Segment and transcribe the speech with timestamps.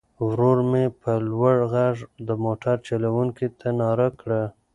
[0.27, 1.95] ورور مې په لوړ غږ
[2.27, 4.41] د موټر چلوونکي ته ناره کړه.